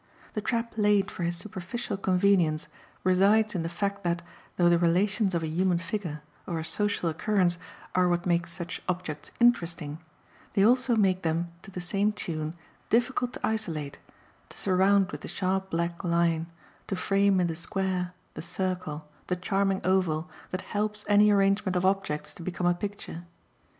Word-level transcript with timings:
The 0.33 0.41
trap 0.41 0.73
laid 0.77 1.11
for 1.11 1.21
his 1.21 1.37
superficial 1.37 1.95
convenience 1.95 2.67
resides 3.03 3.53
in 3.53 3.61
the 3.61 3.69
fact 3.69 4.03
that, 4.03 4.23
though 4.57 4.67
the 4.67 4.79
relations 4.79 5.35
of 5.35 5.43
a 5.43 5.47
human 5.47 5.77
figure 5.77 6.23
or 6.47 6.57
a 6.57 6.63
social 6.65 7.07
occurrence 7.07 7.59
are 7.93 8.07
what 8.09 8.25
make 8.25 8.47
such 8.47 8.81
objects 8.89 9.29
interesting, 9.39 9.99
they 10.53 10.65
also 10.65 10.95
make 10.95 11.21
them, 11.21 11.51
to 11.61 11.69
the 11.69 11.79
same 11.79 12.13
tune, 12.13 12.55
difficult 12.89 13.33
to 13.33 13.45
isolate, 13.45 13.99
to 14.49 14.57
surround 14.57 15.11
with 15.11 15.21
the 15.21 15.27
sharp 15.27 15.69
black 15.69 16.03
line, 16.03 16.47
to 16.87 16.95
frame 16.95 17.39
in 17.39 17.45
the 17.45 17.55
square, 17.55 18.15
the 18.33 18.41
circle, 18.41 19.07
the 19.27 19.35
charming 19.35 19.81
oval, 19.83 20.27
that 20.49 20.61
helps 20.61 21.05
any 21.07 21.29
arrangement 21.29 21.75
of 21.75 21.85
objects 21.85 22.33
to 22.33 22.41
become 22.41 22.65
a 22.65 22.73
picture. 22.73 23.25